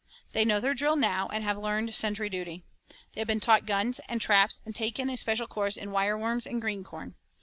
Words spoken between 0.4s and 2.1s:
know their drill now and have learned